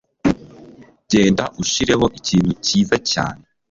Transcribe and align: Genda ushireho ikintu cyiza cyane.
Genda 1.11 1.45
ushireho 1.61 2.05
ikintu 2.19 2.51
cyiza 2.65 2.97
cyane. 3.11 3.43